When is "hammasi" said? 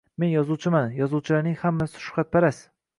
1.63-2.05